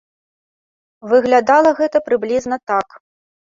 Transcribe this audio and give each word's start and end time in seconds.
Выглядала 1.11 1.77
гэта 1.83 2.05
прыблізна 2.11 2.63
так. 2.73 2.87